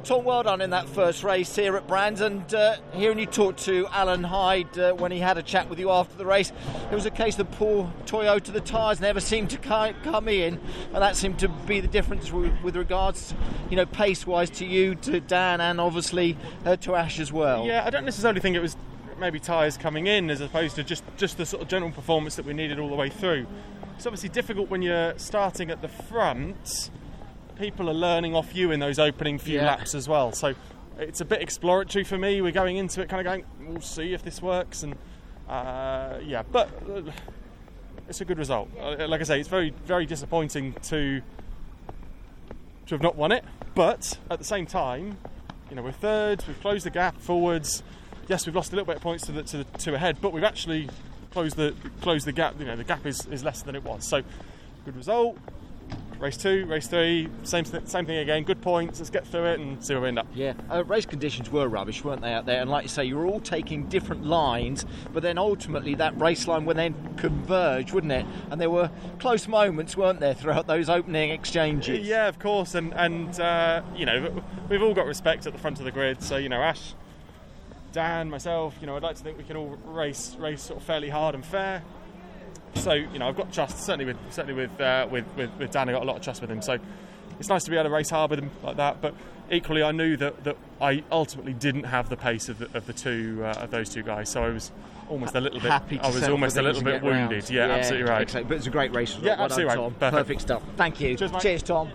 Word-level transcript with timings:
Well, 0.00 0.06
Tom, 0.16 0.24
well 0.24 0.42
done 0.42 0.62
in 0.62 0.70
that 0.70 0.88
first 0.88 1.22
race 1.22 1.54
here 1.54 1.76
at 1.76 1.86
Brands. 1.86 2.22
And 2.22 2.54
uh, 2.54 2.76
hearing 2.94 3.18
you 3.18 3.26
talk 3.26 3.58
to 3.58 3.86
Alan 3.88 4.24
Hyde 4.24 4.78
uh, 4.78 4.94
when 4.94 5.12
he 5.12 5.18
had 5.18 5.36
a 5.36 5.42
chat 5.42 5.68
with 5.68 5.78
you 5.78 5.90
after 5.90 6.16
the 6.16 6.24
race, 6.24 6.52
it 6.90 6.94
was 6.94 7.04
a 7.04 7.10
case 7.10 7.36
that 7.36 7.52
poor 7.52 7.92
Toyota, 8.06 8.50
the 8.50 8.62
tyres 8.62 8.98
never 8.98 9.20
seemed 9.20 9.50
to 9.50 9.58
come 9.58 10.26
in, 10.26 10.58
and 10.94 11.02
that 11.02 11.16
seemed 11.16 11.38
to 11.40 11.48
be 11.48 11.80
the 11.80 11.86
difference 11.86 12.32
with, 12.32 12.76
regards, 12.76 13.34
you 13.68 13.76
know, 13.76 13.84
pace-wise 13.84 14.48
to 14.48 14.64
you, 14.64 14.94
to 14.94 15.20
Dan, 15.20 15.60
and 15.60 15.78
obviously 15.78 16.38
uh, 16.64 16.76
to 16.76 16.94
Ash 16.94 17.20
as 17.20 17.30
well. 17.30 17.66
Yeah, 17.66 17.84
I 17.84 17.90
don't 17.90 18.06
necessarily 18.06 18.40
think 18.40 18.56
it 18.56 18.60
was 18.60 18.78
maybe 19.18 19.38
tyres 19.38 19.76
coming 19.76 20.06
in 20.06 20.30
as 20.30 20.40
opposed 20.40 20.76
to 20.76 20.82
just 20.82 21.04
just 21.18 21.36
the 21.36 21.44
sort 21.44 21.62
of 21.62 21.68
general 21.68 21.92
performance 21.92 22.36
that 22.36 22.46
we 22.46 22.54
needed 22.54 22.78
all 22.78 22.88
the 22.88 22.96
way 22.96 23.10
through. 23.10 23.46
It's 23.96 24.06
obviously 24.06 24.30
difficult 24.30 24.70
when 24.70 24.80
you're 24.80 25.12
starting 25.18 25.70
at 25.70 25.82
the 25.82 25.88
front 25.88 26.90
people 27.60 27.90
are 27.90 27.94
learning 27.94 28.34
off 28.34 28.56
you 28.56 28.72
in 28.72 28.80
those 28.80 28.98
opening 28.98 29.38
few 29.38 29.56
yeah. 29.56 29.66
laps 29.66 29.94
as 29.94 30.08
well. 30.08 30.32
So 30.32 30.54
it's 30.98 31.20
a 31.20 31.26
bit 31.26 31.42
exploratory 31.42 32.04
for 32.04 32.16
me. 32.16 32.40
We're 32.40 32.52
going 32.52 32.78
into 32.78 33.02
it 33.02 33.08
kind 33.10 33.24
of 33.24 33.30
going, 33.30 33.44
we'll 33.68 33.82
see 33.82 34.14
if 34.14 34.22
this 34.22 34.40
works. 34.40 34.82
And 34.82 34.96
uh, 35.46 36.18
yeah, 36.24 36.42
but 36.42 36.70
uh, 36.90 37.02
it's 38.08 38.22
a 38.22 38.24
good 38.24 38.38
result. 38.38 38.70
Uh, 38.80 39.06
like 39.06 39.20
I 39.20 39.24
say, 39.24 39.38
it's 39.38 39.48
very, 39.48 39.74
very 39.84 40.06
disappointing 40.06 40.72
to 40.84 41.20
to 42.86 42.94
have 42.94 43.02
not 43.02 43.14
won 43.14 43.30
it. 43.30 43.44
But 43.74 44.18
at 44.30 44.38
the 44.38 44.44
same 44.44 44.66
time, 44.66 45.18
you 45.68 45.76
know, 45.76 45.82
we're 45.82 45.92
third. 45.92 46.42
We've 46.48 46.60
closed 46.60 46.86
the 46.86 46.90
gap 46.90 47.20
forwards. 47.20 47.82
Yes, 48.26 48.46
we've 48.46 48.56
lost 48.56 48.72
a 48.72 48.76
little 48.76 48.86
bit 48.86 48.96
of 48.96 49.02
points 49.02 49.26
to 49.26 49.32
the 49.32 49.42
to 49.42 49.58
the 49.58 49.64
two 49.78 49.94
ahead, 49.94 50.16
but 50.22 50.32
we've 50.32 50.44
actually 50.44 50.88
closed 51.30 51.56
the 51.56 51.74
closed 52.00 52.26
the 52.26 52.32
gap. 52.32 52.58
You 52.58 52.64
know, 52.64 52.76
the 52.76 52.84
gap 52.84 53.04
is, 53.04 53.26
is 53.26 53.44
less 53.44 53.60
than 53.60 53.76
it 53.76 53.84
was. 53.84 54.08
So 54.08 54.22
good 54.86 54.96
result 54.96 55.36
race 56.20 56.36
two, 56.36 56.66
race 56.66 56.86
three, 56.86 57.28
same 57.42 57.64
same 57.64 58.06
thing 58.06 58.18
again. 58.18 58.44
Good 58.44 58.60
points. 58.60 59.00
Let's 59.00 59.10
get 59.10 59.26
through 59.26 59.46
it 59.46 59.60
and 59.60 59.82
see 59.84 59.94
where 59.94 60.02
we 60.02 60.08
end 60.08 60.18
up. 60.18 60.26
Yeah, 60.34 60.52
uh, 60.70 60.84
race 60.84 61.06
conditions 61.06 61.50
were 61.50 61.66
rubbish, 61.66 62.04
weren't 62.04 62.22
they 62.22 62.32
out 62.32 62.46
there? 62.46 62.60
And 62.60 62.70
like 62.70 62.84
you 62.84 62.88
say, 62.88 63.04
you 63.04 63.16
were 63.16 63.26
all 63.26 63.40
taking 63.40 63.88
different 63.88 64.24
lines, 64.24 64.84
but 65.12 65.22
then 65.22 65.38
ultimately 65.38 65.94
that 65.96 66.18
race 66.20 66.46
line 66.46 66.66
would 66.66 66.76
then 66.76 66.94
converge, 67.16 67.92
wouldn't 67.92 68.12
it? 68.12 68.26
And 68.50 68.60
there 68.60 68.70
were 68.70 68.90
close 69.18 69.48
moments, 69.48 69.96
weren't 69.96 70.20
there, 70.20 70.34
throughout 70.34 70.66
those 70.66 70.88
opening 70.88 71.30
exchanges? 71.30 72.06
Yeah, 72.06 72.28
of 72.28 72.38
course. 72.38 72.74
And 72.74 72.92
and 72.94 73.38
uh, 73.40 73.82
you 73.96 74.06
know 74.06 74.42
we've 74.68 74.82
all 74.82 74.94
got 74.94 75.06
respect 75.06 75.46
at 75.46 75.52
the 75.52 75.58
front 75.58 75.78
of 75.78 75.84
the 75.84 75.92
grid. 75.92 76.22
So 76.22 76.36
you 76.36 76.48
know 76.48 76.60
Ash. 76.60 76.94
Dan, 77.92 78.30
myself, 78.30 78.76
you 78.80 78.86
know, 78.86 78.94
I'd 78.94 79.02
like 79.02 79.16
to 79.16 79.22
think 79.24 79.36
we 79.36 79.42
can 79.42 79.56
all 79.56 79.76
race 79.84 80.36
race 80.38 80.62
sort 80.62 80.78
of 80.78 80.86
fairly 80.86 81.08
hard 81.08 81.34
and 81.34 81.44
fair. 81.44 81.82
So 82.74 82.92
you 82.92 83.18
know, 83.18 83.28
I've 83.28 83.36
got 83.36 83.52
trust 83.52 83.78
certainly 83.78 84.04
with 84.06 84.16
certainly 84.30 84.54
with, 84.54 84.80
uh, 84.80 85.06
with, 85.10 85.24
with 85.36 85.50
with 85.58 85.70
Dan. 85.70 85.88
I 85.88 85.92
got 85.92 86.02
a 86.02 86.04
lot 86.04 86.16
of 86.16 86.22
trust 86.22 86.40
with 86.40 86.50
him. 86.50 86.62
So 86.62 86.78
it's 87.38 87.48
nice 87.48 87.64
to 87.64 87.70
be 87.70 87.76
able 87.76 87.88
to 87.90 87.94
race 87.94 88.10
hard 88.10 88.30
with 88.30 88.38
him 88.40 88.50
like 88.62 88.76
that. 88.76 89.00
But 89.00 89.14
equally, 89.50 89.82
I 89.82 89.92
knew 89.92 90.16
that, 90.18 90.44
that 90.44 90.56
I 90.80 91.02
ultimately 91.10 91.54
didn't 91.54 91.84
have 91.84 92.08
the 92.08 92.16
pace 92.16 92.48
of 92.48 92.58
the, 92.58 92.68
of 92.76 92.86
the 92.86 92.92
two 92.92 93.40
uh, 93.42 93.62
of 93.62 93.70
those 93.70 93.88
two 93.90 94.02
guys. 94.02 94.28
So 94.28 94.44
I 94.44 94.48
was 94.50 94.70
almost 95.08 95.34
a 95.34 95.40
little 95.40 95.60
bit. 95.60 95.70
Happy 95.70 95.98
I 95.98 96.08
was 96.08 96.28
almost 96.28 96.56
a 96.56 96.62
little 96.62 96.82
bit 96.82 97.02
wounded. 97.02 97.50
Yeah, 97.50 97.66
yeah, 97.66 97.74
absolutely 97.74 98.08
right. 98.10 98.22
Exactly. 98.22 98.48
But 98.48 98.56
it's 98.58 98.66
a 98.66 98.70
great 98.70 98.94
race. 98.94 99.16
Yeah, 99.20 99.36
well 99.36 99.44
absolutely 99.46 99.74
done, 99.74 99.84
right. 99.84 99.98
Perfect. 99.98 100.16
Perfect. 100.16 100.40
stuff. 100.42 100.62
Thank 100.76 101.00
you. 101.00 101.16
Cheers, 101.16 101.32
Cheers 101.40 101.62
Tom. 101.62 101.90